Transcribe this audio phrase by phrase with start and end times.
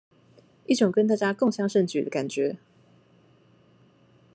[0.65, 2.57] 一種跟大家共襄盛舉的感覺